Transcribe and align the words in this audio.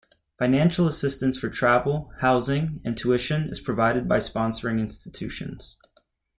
Financial 0.39 0.87
assistance 0.87 1.37
for 1.37 1.47
travel, 1.47 2.11
housing, 2.21 2.81
and 2.83 2.97
tuition 2.97 3.47
is 3.51 3.59
provided 3.59 4.07
by 4.07 4.17
sponsoring 4.17 4.79
institutions. 4.79 5.77